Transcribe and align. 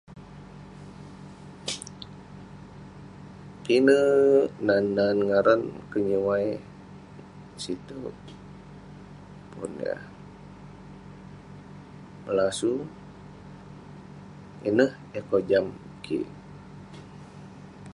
Pinek 3.63 4.49
nan 4.67 4.85
nan 4.97 5.17
ngaran 5.27 5.61
kenyuai 5.91 6.47
sitouk. 7.63 8.15
Pun 9.51 9.71
yah 9.87 10.01
belasung, 12.25 12.81
ineh 14.69 14.91
yah 15.13 15.25
kojam 15.31 15.65
kik. 16.03 16.27